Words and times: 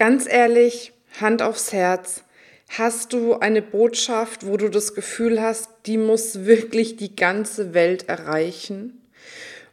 Ganz 0.00 0.26
ehrlich, 0.26 0.94
Hand 1.20 1.42
aufs 1.42 1.74
Herz. 1.74 2.24
Hast 2.70 3.12
du 3.12 3.34
eine 3.34 3.60
Botschaft, 3.60 4.46
wo 4.46 4.56
du 4.56 4.70
das 4.70 4.94
Gefühl 4.94 5.42
hast, 5.42 5.68
die 5.84 5.98
muss 5.98 6.46
wirklich 6.46 6.96
die 6.96 7.14
ganze 7.14 7.74
Welt 7.74 8.08
erreichen? 8.08 9.02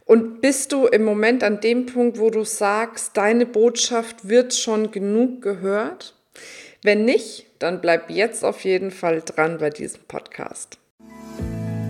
Und 0.04 0.42
bist 0.42 0.72
du 0.72 0.84
im 0.84 1.02
Moment 1.02 1.42
an 1.42 1.60
dem 1.62 1.86
Punkt, 1.86 2.18
wo 2.18 2.28
du 2.28 2.44
sagst, 2.44 3.16
deine 3.16 3.46
Botschaft 3.46 4.28
wird 4.28 4.52
schon 4.52 4.90
genug 4.90 5.40
gehört? 5.40 6.14
Wenn 6.82 7.06
nicht, 7.06 7.46
dann 7.58 7.80
bleib 7.80 8.10
jetzt 8.10 8.44
auf 8.44 8.64
jeden 8.64 8.90
Fall 8.90 9.22
dran 9.24 9.56
bei 9.56 9.70
diesem 9.70 10.02
Podcast. 10.08 10.76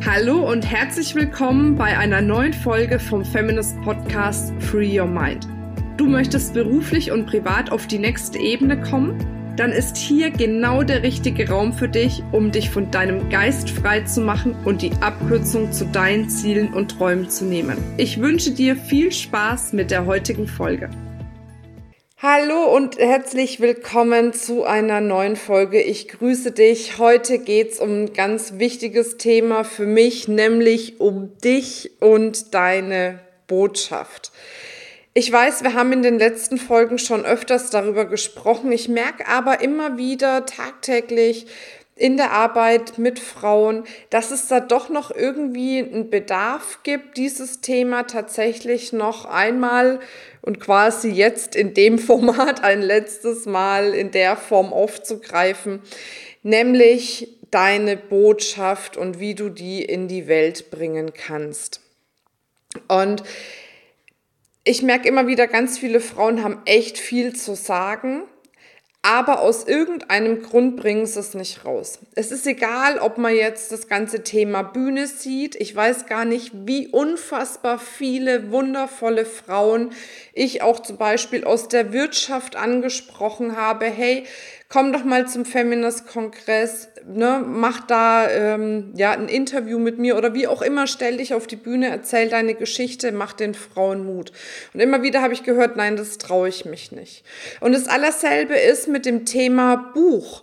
Hallo 0.07 0.49
und 0.49 0.63
herzlich 0.63 1.17
willkommen 1.17 1.75
bei 1.75 1.99
einer 1.99 2.21
neuen 2.21 2.53
Folge 2.53 3.01
vom 3.01 3.25
Feminist 3.25 3.75
Podcast 3.83 4.53
Free 4.61 5.01
Your 5.01 5.09
Mind. 5.09 5.58
Du 5.99 6.07
möchtest 6.07 6.55
beruflich 6.55 7.11
und 7.11 7.27
privat 7.27 7.73
auf 7.73 7.89
die 7.89 7.99
nächste 7.99 8.39
Ebene 8.39 8.81
kommen? 8.81 9.19
Dann 9.57 9.73
ist 9.73 9.97
hier 9.97 10.31
genau 10.31 10.85
der 10.85 11.03
richtige 11.03 11.49
Raum 11.49 11.73
für 11.73 11.89
dich, 11.89 12.23
um 12.31 12.53
dich 12.53 12.71
von 12.71 12.93
deinem 12.93 13.29
Geist 13.31 13.69
frei 13.69 14.03
zu 14.03 14.21
machen 14.21 14.55
und 14.65 14.81
die 14.81 14.93
Abkürzung 15.01 15.73
zu 15.73 15.87
deinen 15.87 16.31
Zielen 16.31 16.73
und 16.73 16.93
Träumen 16.93 17.29
zu 17.29 17.47
nehmen. 17.47 17.77
Ich 17.97 18.21
wünsche 18.21 18.53
dir 18.53 18.77
viel 18.77 19.11
Spaß 19.11 19.73
mit 19.73 19.91
der 19.91 20.07
heutigen 20.07 20.47
Folge. 20.47 20.89
Hallo 22.23 22.73
und 22.77 22.99
herzlich 22.99 23.59
willkommen 23.59 24.33
zu 24.33 24.63
einer 24.63 25.01
neuen 25.01 25.35
Folge. 25.35 25.83
Ich 25.83 26.07
grüße 26.07 26.53
dich. 26.53 26.99
Heute 26.99 27.41
geht 27.41 27.73
es 27.73 27.81
um 27.81 28.05
ein 28.05 28.13
ganz 28.13 28.59
wichtiges 28.59 29.17
Thema 29.17 29.65
für 29.65 29.87
mich, 29.87 30.29
nämlich 30.29 31.01
um 31.01 31.37
dich 31.39 31.91
und 31.99 32.55
deine 32.55 33.19
Botschaft. 33.49 34.31
Ich 35.19 35.33
weiß, 35.33 35.65
wir 35.65 35.75
haben 35.75 35.93
in 35.93 36.03
den 36.03 36.17
letzten 36.17 36.59
Folgen 36.59 36.97
schon 36.97 37.25
öfters 37.25 37.71
darüber 37.71 38.05
gesprochen. 38.05 38.71
Ich 38.71 38.89
merke 38.89 39.27
aber 39.27 39.63
immer 39.63 39.99
wieder 39.99 40.47
tagtäglich 40.47 41.49
in 41.97 42.17
der 42.17 42.31
Arbeit 42.31 42.99
mit 42.99 43.19
Frauen, 43.19 43.83
dass 44.11 44.31
es 44.31 44.47
da 44.47 44.61
doch 44.61 44.91
noch 44.91 45.11
irgendwie 45.11 45.79
einen 45.81 46.09
Bedarf 46.09 46.85
gibt, 46.85 47.17
dieses 47.17 47.61
Thema 47.61 48.05
tatsächlich 48.05 48.93
noch 48.93 49.25
einmal 49.25 49.99
und 50.41 50.61
quasi 50.61 51.11
jetzt 51.11 51.57
in 51.57 51.75
dem 51.75 51.99
Format 51.99 52.63
ein 52.63 52.81
letztes 52.81 53.45
Mal 53.45 53.95
in 53.95 54.13
der 54.13 54.37
Form 54.37 54.73
aufzugreifen, 54.73 55.83
nämlich 56.45 57.37
deine 57.51 57.97
Botschaft 57.97 58.97
und 58.97 59.19
wie 59.19 59.35
du 59.35 59.49
die 59.49 59.83
in 59.83 60.07
die 60.07 60.29
Welt 60.29 60.71
bringen 60.71 61.13
kannst. 61.13 61.81
Und 62.87 63.25
ich 64.69 64.83
merke 64.83 65.09
immer 65.09 65.27
wieder, 65.27 65.47
ganz 65.47 65.79
viele 65.79 65.99
Frauen 65.99 66.45
haben 66.45 66.59
echt 66.67 66.99
viel 66.99 67.35
zu 67.35 67.55
sagen, 67.55 68.25
aber 69.09 69.41
aus 69.41 69.67
irgendeinem 69.67 70.43
Grund 70.43 70.77
bringen 70.77 71.07
sie 71.07 71.19
es 71.19 71.33
nicht 71.33 71.65
raus. 71.65 71.99
Es 72.15 72.31
ist 72.31 72.47
egal, 72.47 72.99
ob 72.99 73.17
man 73.17 73.35
jetzt 73.35 73.73
das 73.73 73.89
ganze 73.89 74.23
Thema 74.23 74.61
Bühne 74.61 75.07
sieht. 75.07 75.57
Ich 75.57 75.75
weiß 75.75 76.05
gar 76.05 76.27
nicht, 76.27 76.53
wie 76.67 76.89
unfassbar 76.89 77.79
viele 77.79 78.51
wundervolle 78.51 79.25
Frauen 79.25 79.93
ich 80.35 80.61
auch 80.61 80.81
zum 80.81 80.99
Beispiel 80.99 81.45
aus 81.45 81.69
der 81.69 81.95
Wirtschaft 81.95 82.55
angesprochen 82.55 83.57
habe. 83.57 83.87
Hey, 83.87 84.27
komm 84.69 84.93
doch 84.93 85.05
mal 85.05 85.27
zum 85.27 85.47
Feminist-Kongress, 85.47 86.89
ne, 87.07 87.43
mach 87.47 87.87
da 87.87 88.29
ähm, 88.29 88.93
ja 88.95 89.13
ein 89.13 89.29
Interview 89.29 89.79
mit 89.79 89.99
mir 89.99 90.17
oder 90.17 90.35
wie 90.35 90.47
auch 90.47 90.61
immer, 90.61 90.87
stell 90.87 91.17
dich 91.17 91.33
auf 91.33 91.47
die 91.47 91.57
Bühne, 91.57 91.89
erzähl 91.89 92.29
deine 92.29 92.55
Geschichte, 92.55 93.11
mach 93.13 93.33
den 93.33 93.55
Frauen 93.55 94.05
Mut. 94.05 94.33
Und 94.75 94.81
immer 94.81 95.03
wieder 95.03 95.23
habe 95.23 95.33
ich 95.33 95.43
gehört, 95.43 95.77
nein, 95.77 95.97
das 95.97 96.19
traue 96.19 96.51
ich 96.51 96.67
mich 96.67 96.93
nicht. 96.93 97.25
Und 97.61 97.73
das 97.73 97.89
allerselbe 97.89 98.55
ist 98.55 98.89
mit 98.89 98.98
dem 99.01 99.25
Thema 99.25 99.93
Buch. 99.95 100.43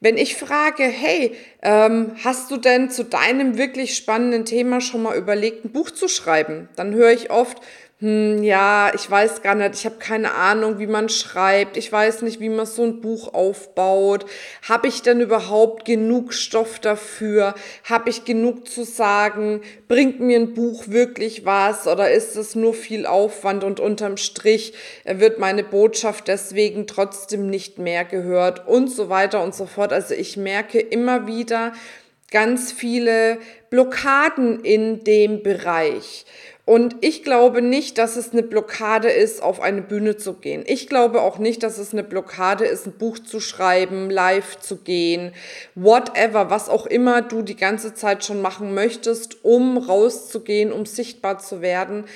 Wenn 0.00 0.18
ich 0.18 0.36
frage, 0.36 0.84
hey, 0.84 1.34
ähm, 1.62 2.12
hast 2.22 2.50
du 2.50 2.58
denn 2.58 2.90
zu 2.90 3.04
deinem 3.04 3.56
wirklich 3.56 3.96
spannenden 3.96 4.44
Thema 4.44 4.80
schon 4.80 5.02
mal 5.02 5.16
überlegt, 5.16 5.64
ein 5.64 5.72
Buch 5.72 5.90
zu 5.90 6.06
schreiben? 6.06 6.68
Dann 6.76 6.94
höre 6.94 7.12
ich 7.12 7.30
oft, 7.30 7.58
hm, 7.98 8.42
ja, 8.42 8.92
ich 8.94 9.10
weiß 9.10 9.40
gar 9.40 9.54
nicht, 9.54 9.74
ich 9.74 9.86
habe 9.86 9.96
keine 9.96 10.34
Ahnung, 10.34 10.78
wie 10.78 10.86
man 10.86 11.08
schreibt, 11.08 11.78
ich 11.78 11.90
weiß 11.90 12.20
nicht, 12.22 12.40
wie 12.40 12.50
man 12.50 12.66
so 12.66 12.82
ein 12.82 13.00
Buch 13.00 13.32
aufbaut. 13.32 14.26
Habe 14.68 14.88
ich 14.88 15.00
denn 15.00 15.22
überhaupt 15.22 15.86
genug 15.86 16.34
Stoff 16.34 16.78
dafür? 16.78 17.54
Habe 17.84 18.10
ich 18.10 18.26
genug 18.26 18.68
zu 18.68 18.84
sagen? 18.84 19.62
Bringt 19.88 20.20
mir 20.20 20.38
ein 20.38 20.52
Buch 20.52 20.88
wirklich 20.88 21.46
was 21.46 21.86
oder 21.86 22.10
ist 22.10 22.36
es 22.36 22.54
nur 22.54 22.74
viel 22.74 23.06
Aufwand 23.06 23.64
und 23.64 23.80
unterm 23.80 24.18
Strich 24.18 24.74
wird 25.06 25.38
meine 25.38 25.64
Botschaft 25.64 26.28
deswegen 26.28 26.86
trotzdem 26.86 27.48
nicht 27.48 27.78
mehr 27.78 28.04
gehört 28.04 28.68
und 28.68 28.88
so 28.88 29.08
weiter 29.08 29.42
und 29.42 29.54
so 29.54 29.64
fort. 29.64 29.94
Also 29.94 30.12
ich 30.12 30.36
merke 30.36 30.80
immer 30.80 31.26
wieder 31.26 31.72
ganz 32.30 32.72
viele 32.72 33.38
Blockaden 33.70 34.60
in 34.60 35.02
dem 35.04 35.42
Bereich. 35.42 36.26
Und 36.66 36.96
ich 37.00 37.22
glaube 37.22 37.62
nicht, 37.62 37.96
dass 37.96 38.16
es 38.16 38.32
eine 38.32 38.42
Blockade 38.42 39.08
ist, 39.08 39.40
auf 39.40 39.60
eine 39.60 39.82
Bühne 39.82 40.16
zu 40.16 40.34
gehen. 40.34 40.64
Ich 40.66 40.88
glaube 40.88 41.22
auch 41.22 41.38
nicht, 41.38 41.62
dass 41.62 41.78
es 41.78 41.92
eine 41.92 42.02
Blockade 42.02 42.64
ist, 42.64 42.86
ein 42.86 42.98
Buch 42.98 43.20
zu 43.20 43.38
schreiben, 43.38 44.10
live 44.10 44.58
zu 44.58 44.78
gehen, 44.78 45.32
whatever, 45.76 46.50
was 46.50 46.68
auch 46.68 46.86
immer 46.86 47.22
du 47.22 47.42
die 47.42 47.54
ganze 47.54 47.94
Zeit 47.94 48.24
schon 48.24 48.42
machen 48.42 48.74
möchtest, 48.74 49.44
um 49.44 49.78
rauszugehen, 49.78 50.72
um 50.72 50.86
sichtbar 50.86 51.38
zu 51.38 51.62
werden. 51.62 52.06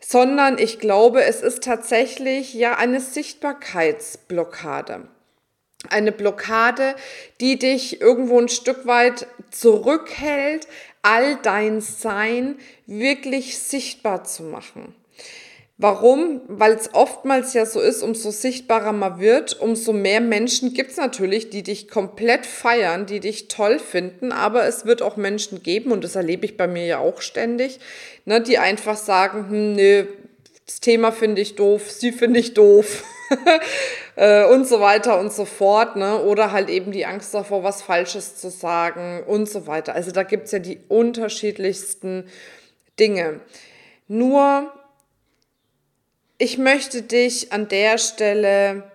Sondern 0.00 0.58
ich 0.58 0.80
glaube, 0.80 1.24
es 1.24 1.40
ist 1.40 1.64
tatsächlich 1.64 2.52
ja 2.52 2.76
eine 2.76 3.00
Sichtbarkeitsblockade. 3.00 5.08
Eine 5.88 6.10
Blockade, 6.10 6.96
die 7.40 7.58
dich 7.58 8.00
irgendwo 8.00 8.40
ein 8.40 8.48
Stück 8.48 8.86
weit 8.86 9.26
zurückhält, 9.50 10.66
all 11.02 11.36
dein 11.36 11.80
Sein 11.80 12.58
wirklich 12.86 13.58
sichtbar 13.58 14.24
zu 14.24 14.42
machen. 14.42 14.94
Warum? 15.80 16.40
Weil 16.48 16.72
es 16.72 16.92
oftmals 16.92 17.54
ja 17.54 17.64
so 17.64 17.80
ist, 17.80 18.02
umso 18.02 18.32
sichtbarer 18.32 18.90
man 18.90 19.20
wird, 19.20 19.60
umso 19.60 19.92
mehr 19.92 20.20
Menschen 20.20 20.74
gibt 20.74 20.90
es 20.90 20.96
natürlich, 20.96 21.50
die 21.50 21.62
dich 21.62 21.86
komplett 21.86 22.46
feiern, 22.46 23.06
die 23.06 23.20
dich 23.20 23.46
toll 23.46 23.78
finden, 23.78 24.32
aber 24.32 24.66
es 24.66 24.86
wird 24.86 25.02
auch 25.02 25.16
Menschen 25.16 25.62
geben, 25.62 25.92
und 25.92 26.02
das 26.02 26.16
erlebe 26.16 26.46
ich 26.46 26.56
bei 26.56 26.66
mir 26.66 26.84
ja 26.84 26.98
auch 26.98 27.20
ständig, 27.20 27.78
ne, 28.24 28.40
die 28.40 28.58
einfach 28.58 28.96
sagen, 28.96 29.50
hm, 29.50 29.72
nee, 29.74 30.06
das 30.66 30.80
Thema 30.80 31.12
finde 31.12 31.42
ich 31.42 31.54
doof, 31.54 31.92
sie 31.92 32.10
finde 32.10 32.40
ich 32.40 32.54
doof. 32.54 33.04
Äh, 34.18 34.46
und 34.46 34.66
so 34.66 34.80
weiter 34.80 35.20
und 35.20 35.32
so 35.32 35.44
fort, 35.44 35.94
ne? 35.94 36.20
Oder 36.20 36.50
halt 36.50 36.70
eben 36.70 36.90
die 36.90 37.06
Angst 37.06 37.32
davor, 37.34 37.62
was 37.62 37.82
Falsches 37.82 38.34
zu 38.34 38.50
sagen 38.50 39.22
und 39.24 39.48
so 39.48 39.68
weiter. 39.68 39.94
Also 39.94 40.10
da 40.10 40.24
gibt 40.24 40.46
es 40.46 40.50
ja 40.50 40.58
die 40.58 40.80
unterschiedlichsten 40.88 42.24
Dinge. 42.98 43.38
Nur, 44.08 44.72
ich 46.36 46.58
möchte 46.58 47.02
dich 47.02 47.52
an 47.52 47.68
der 47.68 47.96
Stelle 47.98 48.90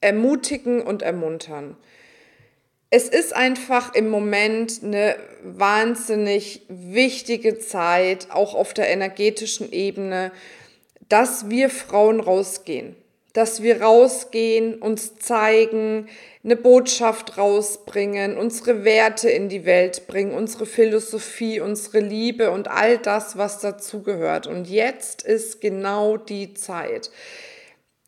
ermutigen 0.00 0.82
und 0.82 1.02
ermuntern. 1.02 1.76
Es 2.90 3.08
ist 3.08 3.32
einfach 3.32 3.94
im 3.94 4.08
Moment 4.08 4.80
eine 4.82 5.14
wahnsinnig 5.44 6.62
wichtige 6.68 7.60
Zeit, 7.60 8.32
auch 8.32 8.56
auf 8.56 8.74
der 8.74 8.88
energetischen 8.88 9.70
Ebene, 9.70 10.32
dass 11.08 11.48
wir 11.50 11.70
Frauen 11.70 12.18
rausgehen 12.18 12.96
dass 13.32 13.62
wir 13.62 13.82
rausgehen, 13.82 14.74
uns 14.80 15.16
zeigen, 15.16 16.08
eine 16.42 16.56
Botschaft 16.56 17.36
rausbringen, 17.36 18.36
unsere 18.36 18.84
Werte 18.84 19.28
in 19.28 19.48
die 19.48 19.66
Welt 19.66 20.06
bringen, 20.06 20.32
unsere 20.32 20.66
Philosophie, 20.66 21.60
unsere 21.60 22.00
Liebe 22.00 22.50
und 22.50 22.68
all 22.68 22.98
das, 22.98 23.36
was 23.36 23.60
dazugehört. 23.60 24.46
Und 24.46 24.68
jetzt 24.68 25.22
ist 25.22 25.60
genau 25.60 26.16
die 26.16 26.54
Zeit. 26.54 27.10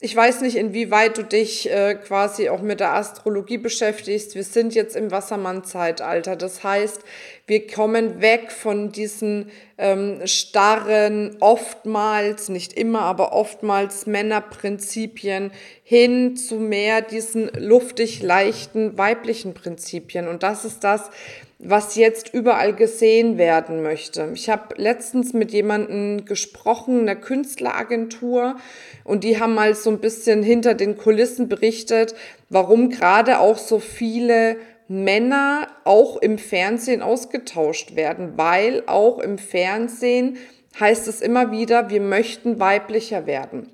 Ich 0.05 0.17
weiß 0.17 0.41
nicht, 0.41 0.57
inwieweit 0.57 1.17
du 1.17 1.23
dich 1.23 1.71
äh, 1.71 1.95
quasi 1.95 2.49
auch 2.49 2.61
mit 2.61 2.81
der 2.81 2.95
Astrologie 2.95 3.59
beschäftigst. 3.59 4.35
Wir 4.35 4.43
sind 4.43 4.75
jetzt 4.75 4.97
im 4.97 5.13
Wassermann-Zeitalter. 5.13 6.35
Das 6.35 6.65
heißt, 6.65 7.03
wir 7.47 7.69
kommen 7.69 8.21
weg 8.21 8.51
von 8.51 8.91
diesen 8.91 9.53
ähm, 9.79 10.21
starren, 10.25 11.37
oftmals, 11.39 12.49
nicht 12.49 12.73
immer, 12.73 13.03
aber 13.03 13.33
oftmals 13.33 14.07
Männerprinzipien 14.07 15.53
hin 15.93 16.39
zu 16.39 16.55
mehr 16.55 17.03
diesen 17.03 17.51
luftig 17.55 18.23
leichten 18.23 18.97
weiblichen 18.97 19.53
Prinzipien. 19.53 20.27
Und 20.27 20.43
das 20.43 20.65
ist 20.65 20.85
das, 20.85 21.11
was 21.59 21.97
jetzt 21.97 22.33
überall 22.33 22.73
gesehen 22.75 23.37
werden 23.37 23.83
möchte. 23.83 24.31
Ich 24.33 24.49
habe 24.49 24.75
letztens 24.79 25.35
mit 25.35 25.53
jemandem 25.53 26.25
gesprochen, 26.25 27.01
einer 27.01 27.15
Künstleragentur, 27.15 28.57
und 29.05 29.23
die 29.23 29.39
haben 29.39 29.55
mal 29.55 29.75
so 29.75 29.91
ein 29.91 29.99
bisschen 29.99 30.43
hinter 30.43 30.73
den 30.73 30.97
Kulissen 30.97 31.51
berichtet, 31.51 32.15
warum 32.49 32.89
gerade 32.89 33.39
auch 33.39 33.59
so 33.59 33.79
viele 33.79 34.57
Männer 34.89 35.67
auch 35.85 36.17
im 36.17 36.39
Fernsehen 36.39 37.03
ausgetauscht 37.03 37.97
werden, 37.97 38.39
weil 38.39 38.83
auch 38.87 39.19
im 39.19 39.37
Fernsehen 39.37 40.39
heißt 40.81 41.07
es 41.07 41.21
immer 41.21 41.53
wieder, 41.53 41.91
wir 41.91 42.01
möchten 42.01 42.59
weiblicher 42.59 43.27
werden. 43.27 43.69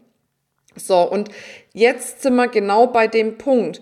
So, 0.78 1.02
und 1.02 1.30
Jetzt 1.78 2.22
sind 2.22 2.34
wir 2.34 2.48
genau 2.48 2.88
bei 2.88 3.06
dem 3.06 3.38
Punkt. 3.38 3.80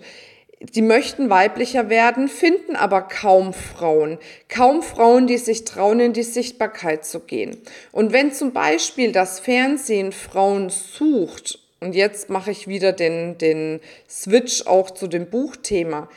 Die 0.59 0.83
möchten 0.83 1.31
weiblicher 1.31 1.89
werden, 1.89 2.27
finden 2.27 2.75
aber 2.75 3.01
kaum 3.01 3.53
Frauen. 3.53 4.19
Kaum 4.49 4.83
Frauen, 4.83 5.25
die 5.25 5.39
sich 5.39 5.65
trauen, 5.65 5.99
in 5.99 6.13
die 6.13 6.21
Sichtbarkeit 6.21 7.05
zu 7.05 7.21
gehen. 7.21 7.57
Und 7.91 8.13
wenn 8.13 8.31
zum 8.31 8.53
Beispiel 8.53 9.11
das 9.11 9.39
Fernsehen 9.39 10.11
Frauen 10.11 10.69
sucht, 10.69 11.57
und 11.79 11.95
jetzt 11.95 12.29
mache 12.29 12.51
ich 12.51 12.67
wieder 12.67 12.91
den, 12.91 13.39
den 13.39 13.79
Switch 14.07 14.67
auch 14.67 14.91
zu 14.91 15.07
dem 15.07 15.27
Buchthema, 15.27 16.07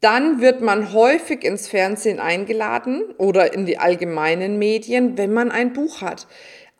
dann 0.00 0.40
wird 0.40 0.60
man 0.60 0.92
häufig 0.92 1.44
ins 1.44 1.68
Fernsehen 1.68 2.18
eingeladen 2.18 3.04
oder 3.18 3.54
in 3.54 3.64
die 3.64 3.78
allgemeinen 3.78 4.58
Medien, 4.58 5.16
wenn 5.16 5.32
man 5.32 5.52
ein 5.52 5.72
Buch 5.72 6.00
hat. 6.00 6.26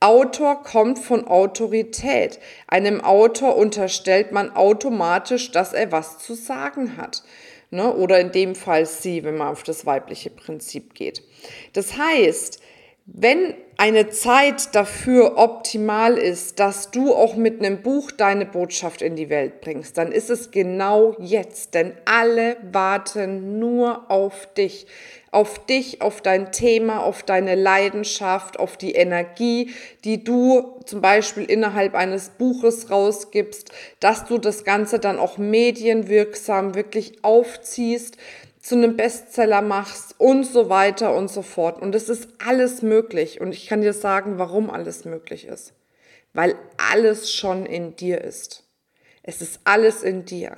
Autor 0.02 0.62
kommt 0.62 0.99
von 0.99 1.28
Autorität. 1.28 2.40
Einem 2.66 3.00
Autor 3.00 3.56
unterstellt 3.56 4.32
man 4.32 4.50
automatisch, 4.50 5.52
dass 5.52 5.72
er 5.72 5.93
was 5.93 6.19
zu 6.19 6.34
sagen 6.34 6.96
hat. 6.96 7.22
Ne? 7.70 7.94
Oder 7.94 8.19
in 8.19 8.32
dem 8.32 8.54
Fall 8.54 8.84
sie, 8.84 9.22
wenn 9.22 9.37
man 9.37 9.49
auf 9.49 9.62
das 9.62 9.87
weibliche 9.87 10.31
Prinzip 10.31 10.94
geht. 10.94 11.22
Das 11.72 11.96
heißt, 11.96 12.60
wenn 13.06 13.54
eine 13.82 14.11
Zeit 14.11 14.76
dafür 14.76 15.38
optimal 15.38 16.17
ist, 16.17 16.61
dass 16.61 16.93
du 16.93 17.12
auch 17.12 17.34
mit 17.34 17.58
einem 17.58 17.82
Buch 17.82 18.12
deine 18.12 18.46
Botschaft 18.46 19.02
in 19.02 19.17
die 19.17 19.29
Welt 19.29 19.61
bringst, 19.61 19.99
dann 19.99 20.12
ist 20.12 20.31
es 20.31 20.52
genau 20.52 21.17
jetzt, 21.19 21.75
denn 21.75 21.94
alle 22.05 22.58
warten 22.70 23.58
nur 23.58 24.08
auf 24.08 24.46
dich, 24.55 24.87
auf 25.32 25.67
dich, 25.67 26.00
auf 26.00 26.20
dein 26.20 26.52
Thema, 26.52 27.02
auf 27.02 27.25
deine 27.25 27.56
Leidenschaft, 27.56 28.56
auf 28.61 28.76
die 28.76 28.93
Energie, 28.93 29.73
die 30.05 30.23
du 30.23 30.79
zum 30.87 31.00
Beispiel 31.00 31.43
innerhalb 31.43 31.96
eines 31.96 32.29
Buches 32.29 32.88
rausgibst, 32.88 33.73
dass 33.99 34.26
du 34.26 34.38
das 34.38 34.62
Ganze 34.62 35.00
dann 35.00 35.19
auch 35.19 35.38
medienwirksam 35.38 36.76
wirklich 36.76 37.25
aufziehst, 37.25 38.17
zu 38.62 38.76
einem 38.76 38.96
Bestseller 38.96 39.60
machst 39.60 40.14
und 40.18 40.44
so 40.44 40.68
weiter 40.68 41.14
und 41.14 41.28
so 41.28 41.42
fort. 41.42 41.82
Und 41.82 41.94
es 41.96 42.08
ist 42.08 42.28
alles 42.46 42.80
möglich. 42.80 43.40
Und 43.40 43.52
ich 43.52 43.66
kann 43.66 43.80
dir 43.80 43.92
sagen, 43.92 44.38
warum 44.38 44.70
alles 44.70 45.04
möglich 45.04 45.46
ist. 45.46 45.74
Weil 46.32 46.54
alles 46.76 47.32
schon 47.32 47.66
in 47.66 47.96
dir 47.96 48.22
ist. 48.22 48.62
Es 49.24 49.42
ist 49.42 49.60
alles 49.64 50.04
in 50.04 50.24
dir. 50.24 50.56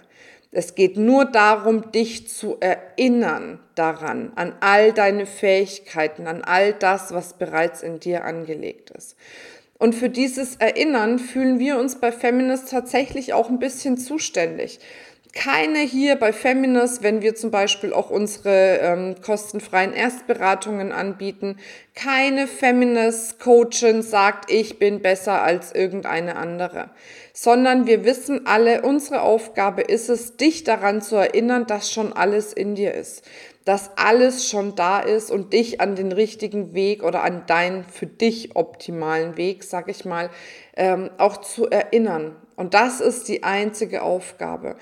Es 0.52 0.74
geht 0.74 0.96
nur 0.96 1.24
darum, 1.24 1.90
dich 1.90 2.28
zu 2.28 2.58
erinnern 2.60 3.58
daran, 3.74 4.32
an 4.36 4.54
all 4.60 4.92
deine 4.92 5.26
Fähigkeiten, 5.26 6.28
an 6.28 6.44
all 6.44 6.74
das, 6.74 7.12
was 7.12 7.38
bereits 7.38 7.82
in 7.82 7.98
dir 7.98 8.24
angelegt 8.24 8.90
ist. 8.90 9.16
Und 9.78 9.94
für 9.94 10.08
dieses 10.08 10.56
Erinnern 10.56 11.18
fühlen 11.18 11.58
wir 11.58 11.78
uns 11.78 11.98
bei 11.98 12.12
Feminist 12.12 12.70
tatsächlich 12.70 13.32
auch 13.32 13.48
ein 13.48 13.58
bisschen 13.58 13.98
zuständig 13.98 14.78
keine 15.34 15.80
hier 15.80 16.16
bei 16.16 16.32
Feminist, 16.32 17.02
wenn 17.02 17.20
wir 17.20 17.34
zum 17.34 17.50
Beispiel 17.50 17.92
auch 17.92 18.10
unsere 18.10 18.78
ähm, 18.78 19.16
kostenfreien 19.20 19.92
Erstberatungen 19.92 20.92
anbieten, 20.92 21.58
keine 21.94 22.46
Feminist-Coachin 22.46 24.02
sagt, 24.02 24.50
ich 24.50 24.78
bin 24.78 25.02
besser 25.02 25.42
als 25.42 25.72
irgendeine 25.72 26.36
andere, 26.36 26.90
sondern 27.32 27.86
wir 27.86 28.04
wissen 28.04 28.46
alle, 28.46 28.82
unsere 28.82 29.22
Aufgabe 29.22 29.82
ist 29.82 30.08
es, 30.08 30.36
dich 30.36 30.62
daran 30.62 31.02
zu 31.02 31.16
erinnern, 31.16 31.66
dass 31.66 31.90
schon 31.90 32.12
alles 32.12 32.52
in 32.52 32.76
dir 32.76 32.94
ist, 32.94 33.22
dass 33.64 33.90
alles 33.96 34.48
schon 34.48 34.76
da 34.76 35.00
ist 35.00 35.32
und 35.32 35.52
dich 35.52 35.80
an 35.80 35.96
den 35.96 36.12
richtigen 36.12 36.74
Weg 36.74 37.02
oder 37.02 37.24
an 37.24 37.44
deinen 37.46 37.84
für 37.84 38.06
dich 38.06 38.54
optimalen 38.54 39.36
Weg, 39.36 39.64
sag 39.64 39.88
ich 39.88 40.04
mal, 40.04 40.30
ähm, 40.76 41.10
auch 41.18 41.38
zu 41.38 41.68
erinnern. 41.68 42.36
Und 42.56 42.74
das 42.74 43.00
ist 43.00 43.26
die 43.26 43.42
einzige 43.42 44.02
Aufgabe. 44.02 44.76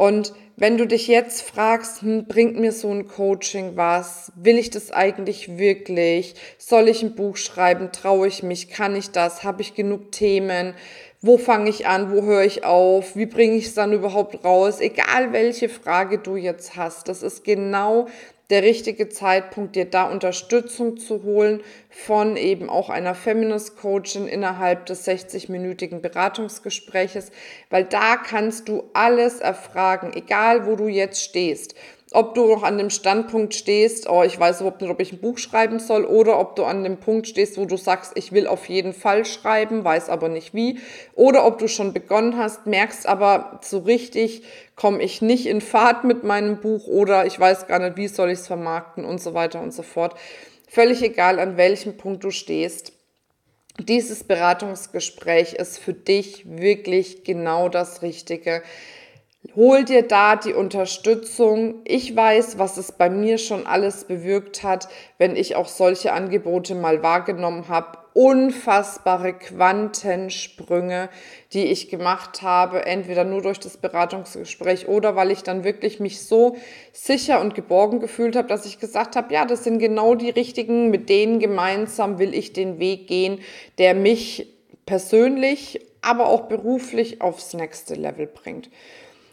Und 0.00 0.32
wenn 0.56 0.78
du 0.78 0.86
dich 0.86 1.08
jetzt 1.08 1.42
fragst, 1.42 2.00
hm, 2.00 2.24
bringt 2.24 2.58
mir 2.58 2.72
so 2.72 2.90
ein 2.90 3.06
Coaching 3.06 3.76
was? 3.76 4.32
Will 4.34 4.56
ich 4.56 4.70
das 4.70 4.90
eigentlich 4.90 5.58
wirklich? 5.58 6.36
Soll 6.56 6.88
ich 6.88 7.02
ein 7.02 7.14
Buch 7.14 7.36
schreiben? 7.36 7.92
Traue 7.92 8.26
ich 8.26 8.42
mich? 8.42 8.70
Kann 8.70 8.96
ich 8.96 9.10
das? 9.10 9.44
Habe 9.44 9.60
ich 9.60 9.74
genug 9.74 10.10
Themen? 10.10 10.72
Wo 11.20 11.36
fange 11.36 11.68
ich 11.68 11.86
an? 11.86 12.10
Wo 12.10 12.22
höre 12.22 12.44
ich 12.44 12.64
auf? 12.64 13.14
Wie 13.14 13.26
bringe 13.26 13.56
ich 13.56 13.66
es 13.66 13.74
dann 13.74 13.92
überhaupt 13.92 14.42
raus? 14.42 14.80
Egal 14.80 15.34
welche 15.34 15.68
Frage 15.68 16.16
du 16.16 16.36
jetzt 16.36 16.76
hast, 16.76 17.06
das 17.08 17.22
ist 17.22 17.44
genau 17.44 18.06
der 18.50 18.62
richtige 18.62 19.08
Zeitpunkt, 19.08 19.76
dir 19.76 19.84
da 19.84 20.10
Unterstützung 20.10 20.96
zu 20.96 21.22
holen 21.22 21.62
von 21.88 22.36
eben 22.36 22.68
auch 22.68 22.90
einer 22.90 23.14
Feminist 23.14 23.76
Coachin 23.76 24.26
innerhalb 24.26 24.86
des 24.86 25.06
60-minütigen 25.06 26.00
Beratungsgespräches, 26.00 27.30
weil 27.70 27.84
da 27.84 28.16
kannst 28.16 28.68
du 28.68 28.84
alles 28.92 29.40
erfragen, 29.40 30.12
egal 30.14 30.66
wo 30.66 30.76
du 30.76 30.88
jetzt 30.88 31.22
stehst 31.22 31.74
ob 32.12 32.34
du 32.34 32.46
noch 32.46 32.64
an 32.64 32.76
dem 32.76 32.90
Standpunkt 32.90 33.54
stehst, 33.54 34.08
oh, 34.08 34.24
ich 34.24 34.38
weiß 34.38 34.60
überhaupt 34.60 34.80
nicht, 34.80 34.90
ob 34.90 35.00
ich 35.00 35.12
ein 35.12 35.20
Buch 35.20 35.38
schreiben 35.38 35.78
soll, 35.78 36.04
oder 36.04 36.40
ob 36.40 36.56
du 36.56 36.64
an 36.64 36.82
dem 36.82 36.98
Punkt 36.98 37.28
stehst, 37.28 37.56
wo 37.56 37.66
du 37.66 37.76
sagst, 37.76 38.12
ich 38.16 38.32
will 38.32 38.48
auf 38.48 38.68
jeden 38.68 38.92
Fall 38.92 39.24
schreiben, 39.24 39.84
weiß 39.84 40.08
aber 40.08 40.28
nicht 40.28 40.52
wie, 40.52 40.80
oder 41.14 41.46
ob 41.46 41.58
du 41.58 41.68
schon 41.68 41.92
begonnen 41.92 42.36
hast, 42.36 42.66
merkst 42.66 43.06
aber 43.06 43.60
so 43.62 43.78
richtig, 43.78 44.42
komme 44.74 45.02
ich 45.02 45.22
nicht 45.22 45.46
in 45.46 45.60
Fahrt 45.60 46.02
mit 46.02 46.24
meinem 46.24 46.60
Buch 46.60 46.88
oder 46.88 47.26
ich 47.26 47.38
weiß 47.38 47.68
gar 47.68 47.78
nicht, 47.78 47.96
wie 47.96 48.08
soll 48.08 48.30
ich 48.30 48.40
es 48.40 48.46
vermarkten 48.48 49.04
und 49.04 49.20
so 49.20 49.32
weiter 49.34 49.60
und 49.60 49.72
so 49.72 49.82
fort. 49.82 50.16
Völlig 50.68 51.02
egal, 51.02 51.38
an 51.38 51.56
welchem 51.56 51.96
Punkt 51.96 52.24
du 52.24 52.30
stehst. 52.30 52.92
Dieses 53.78 54.24
Beratungsgespräch 54.24 55.54
ist 55.54 55.78
für 55.78 55.94
dich 55.94 56.44
wirklich 56.48 57.24
genau 57.24 57.68
das 57.68 58.02
Richtige 58.02 58.62
Hol 59.56 59.84
dir 59.84 60.02
da 60.02 60.36
die 60.36 60.52
Unterstützung. 60.52 61.76
Ich 61.84 62.14
weiß, 62.14 62.58
was 62.58 62.76
es 62.76 62.92
bei 62.92 63.08
mir 63.08 63.38
schon 63.38 63.66
alles 63.66 64.04
bewirkt 64.04 64.62
hat, 64.62 64.88
wenn 65.16 65.34
ich 65.34 65.56
auch 65.56 65.66
solche 65.66 66.12
Angebote 66.12 66.74
mal 66.74 67.02
wahrgenommen 67.02 67.68
habe. 67.68 67.98
Unfassbare 68.12 69.32
Quantensprünge, 69.32 71.08
die 71.54 71.64
ich 71.64 71.88
gemacht 71.88 72.42
habe, 72.42 72.84
entweder 72.84 73.24
nur 73.24 73.40
durch 73.40 73.58
das 73.58 73.78
Beratungsgespräch 73.78 74.88
oder 74.88 75.16
weil 75.16 75.30
ich 75.30 75.42
dann 75.42 75.64
wirklich 75.64 76.00
mich 76.00 76.20
so 76.20 76.56
sicher 76.92 77.40
und 77.40 77.54
geborgen 77.54 77.98
gefühlt 77.98 78.36
habe, 78.36 78.48
dass 78.48 78.66
ich 78.66 78.78
gesagt 78.78 79.16
habe, 79.16 79.32
ja, 79.32 79.46
das 79.46 79.64
sind 79.64 79.78
genau 79.78 80.16
die 80.16 80.30
richtigen, 80.30 80.90
mit 80.90 81.08
denen 81.08 81.38
gemeinsam 81.38 82.18
will 82.18 82.34
ich 82.34 82.52
den 82.52 82.78
Weg 82.78 83.06
gehen, 83.06 83.40
der 83.78 83.94
mich 83.94 84.48
persönlich, 84.84 85.80
aber 86.02 86.26
auch 86.26 86.42
beruflich 86.42 87.22
aufs 87.22 87.54
nächste 87.54 87.94
Level 87.94 88.26
bringt. 88.26 88.68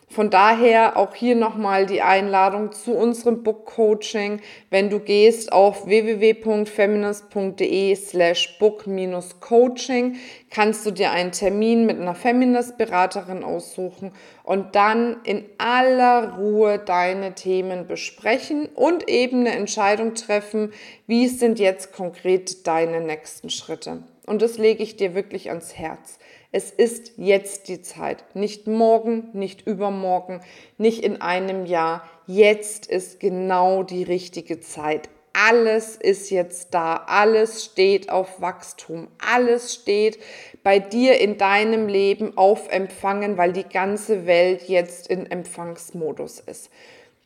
Von 0.09 0.29
daher 0.29 0.95
auch 0.95 1.13
hier 1.13 1.35
nochmal 1.35 1.85
die 1.85 2.01
Einladung 2.01 2.71
zu 2.71 2.93
unserem 2.93 3.43
Book 3.43 3.65
Coaching. 3.65 4.39
Wenn 4.69 4.89
du 4.89 4.99
gehst 4.99 5.51
auf 5.51 5.85
www.feminist.de 5.85 7.93
slash 7.93 8.57
book-coaching, 8.57 10.15
kannst 10.49 10.85
du 10.85 10.91
dir 10.91 11.11
einen 11.11 11.33
Termin 11.33 11.85
mit 11.85 11.99
einer 11.99 12.15
Feminist-Beraterin 12.15 13.43
aussuchen 13.43 14.13
und 14.43 14.75
dann 14.75 15.17
in 15.25 15.43
aller 15.57 16.37
Ruhe 16.37 16.79
deine 16.79 17.35
Themen 17.35 17.85
besprechen 17.85 18.69
und 18.75 19.09
eben 19.09 19.41
eine 19.41 19.51
Entscheidung 19.51 20.13
treffen, 20.13 20.71
wie 21.05 21.27
sind 21.27 21.59
jetzt 21.59 21.91
konkret 21.91 22.65
deine 22.65 23.01
nächsten 23.01 23.49
Schritte. 23.49 24.03
Und 24.25 24.41
das 24.41 24.57
lege 24.57 24.83
ich 24.83 24.95
dir 24.95 25.15
wirklich 25.15 25.49
ans 25.49 25.77
Herz. 25.77 26.17
Es 26.51 26.71
ist 26.71 27.13
jetzt 27.17 27.67
die 27.67 27.81
Zeit. 27.81 28.23
Nicht 28.33 28.67
morgen, 28.67 29.29
nicht 29.33 29.67
übermorgen, 29.67 30.41
nicht 30.77 31.03
in 31.03 31.21
einem 31.21 31.65
Jahr. 31.65 32.07
Jetzt 32.25 32.87
ist 32.87 33.19
genau 33.19 33.83
die 33.83 34.03
richtige 34.03 34.59
Zeit. 34.61 35.09
Alles 35.33 35.97
ist 35.97 36.31
jetzt 36.31 36.73
da. 36.73 37.03
Alles 37.05 37.65
steht 37.65 38.09
auf 38.09 38.41
Wachstum. 38.41 39.07
Alles 39.19 39.73
steht 39.73 40.19
bei 40.63 40.79
dir 40.79 41.19
in 41.19 41.37
deinem 41.37 41.87
Leben 41.87 42.37
auf 42.37 42.71
Empfangen, 42.71 43.37
weil 43.37 43.53
die 43.53 43.67
ganze 43.67 44.25
Welt 44.25 44.63
jetzt 44.63 45.07
in 45.07 45.29
Empfangsmodus 45.29 46.39
ist. 46.39 46.71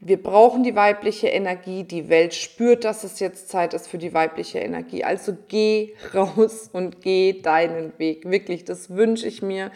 Wir 0.04 0.22
brauchen 0.22 0.64
die 0.64 0.76
weibliche 0.76 1.28
Energie. 1.28 1.84
Die 1.84 2.10
Welt 2.10 2.34
spürt, 2.34 2.86
dass 2.86 3.04
es 3.04 3.20
jetzt 3.20 3.50
Zeit 3.50 3.76
ist 3.76 3.88
für 3.88 4.00
die 4.00 4.16
weibliche 4.16 4.58
Energie. 4.58 5.04
Also 5.04 5.38
geh 5.48 5.94
raus 6.16 6.72
und 6.74 7.02
geh 7.02 7.40
deinen 7.40 7.94
Weg. 8.00 8.26
Wirklich, 8.26 8.66
das 8.66 8.90
wünsche 8.90 9.28
ich 9.28 9.44
mir 9.44 9.72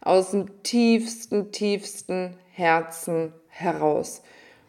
aus 0.00 0.30
dem 0.30 0.62
tiefsten, 0.62 1.52
tiefsten 1.52 2.38
Herzen 2.52 3.34
heraus. 3.48 4.22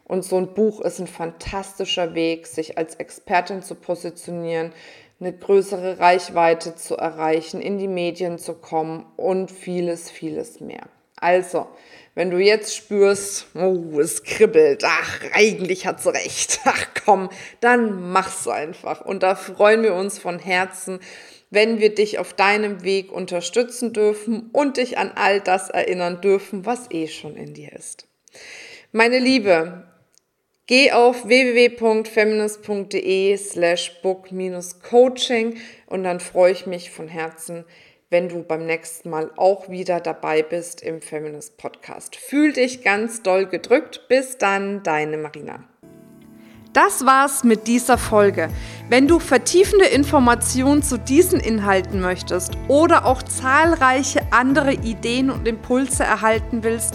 Und 0.04 0.24
so 0.24 0.36
ein 0.36 0.52
Buch 0.52 0.82
ist 0.82 0.98
ein 0.98 1.06
fantastischer 1.06 2.14
Weg, 2.14 2.46
sich 2.46 2.76
als 2.76 2.96
Expertin 2.96 3.62
zu 3.62 3.76
positionieren, 3.76 4.72
eine 5.20 5.32
größere 5.32 5.98
Reichweite 5.98 6.76
zu 6.76 6.98
erreichen, 6.98 7.62
in 7.62 7.78
die 7.78 7.88
Medien 7.88 8.38
zu 8.38 8.52
kommen 8.52 9.06
und 9.16 9.50
vieles, 9.50 10.10
vieles 10.10 10.60
mehr. 10.60 10.86
Also, 11.16 11.66
wenn 12.18 12.30
du 12.32 12.38
jetzt 12.38 12.74
spürst, 12.74 13.46
oh, 13.54 14.00
es 14.00 14.24
kribbelt, 14.24 14.82
ach, 14.84 15.20
eigentlich 15.34 15.86
hat 15.86 16.02
sie 16.02 16.12
recht, 16.12 16.58
ach 16.64 16.88
komm, 17.04 17.30
dann 17.60 18.10
mach's 18.10 18.48
einfach. 18.48 19.02
Und 19.02 19.22
da 19.22 19.36
freuen 19.36 19.84
wir 19.84 19.94
uns 19.94 20.18
von 20.18 20.40
Herzen, 20.40 20.98
wenn 21.50 21.78
wir 21.78 21.94
dich 21.94 22.18
auf 22.18 22.34
deinem 22.34 22.82
Weg 22.82 23.12
unterstützen 23.12 23.92
dürfen 23.92 24.50
und 24.52 24.78
dich 24.78 24.98
an 24.98 25.12
all 25.14 25.40
das 25.40 25.70
erinnern 25.70 26.20
dürfen, 26.20 26.66
was 26.66 26.90
eh 26.90 27.06
schon 27.06 27.36
in 27.36 27.54
dir 27.54 27.72
ist. 27.72 28.08
Meine 28.90 29.20
Liebe, 29.20 29.86
geh 30.66 30.90
auf 30.90 31.28
www.feminist.de 31.28 33.36
slash 33.36 34.02
book-coaching 34.02 35.56
und 35.86 36.02
dann 36.02 36.18
freue 36.18 36.50
ich 36.50 36.66
mich 36.66 36.90
von 36.90 37.06
Herzen, 37.06 37.64
wenn 38.10 38.28
du 38.28 38.42
beim 38.42 38.64
nächsten 38.64 39.10
Mal 39.10 39.30
auch 39.36 39.68
wieder 39.68 40.00
dabei 40.00 40.42
bist 40.42 40.82
im 40.82 41.02
Feminist 41.02 41.58
Podcast. 41.58 42.16
Fühl 42.16 42.52
dich 42.52 42.82
ganz 42.82 43.22
doll 43.22 43.46
gedrückt. 43.46 44.06
Bis 44.08 44.38
dann, 44.38 44.82
deine 44.82 45.18
Marina. 45.18 45.64
Das 46.72 47.04
war's 47.04 47.44
mit 47.44 47.66
dieser 47.66 47.98
Folge. 47.98 48.50
Wenn 48.88 49.08
du 49.08 49.18
vertiefende 49.18 49.86
Informationen 49.86 50.82
zu 50.82 50.98
diesen 50.98 51.40
Inhalten 51.40 52.00
möchtest 52.00 52.56
oder 52.68 53.04
auch 53.04 53.22
zahlreiche 53.22 54.20
andere 54.30 54.72
Ideen 54.74 55.30
und 55.30 55.48
Impulse 55.48 56.04
erhalten 56.04 56.62
willst, 56.62 56.94